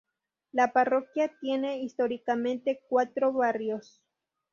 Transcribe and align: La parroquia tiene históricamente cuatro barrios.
La 0.51 0.73
parroquia 0.73 1.27
tiene 1.41 1.77
históricamente 1.83 2.81
cuatro 2.89 3.33
barrios. 3.33 4.01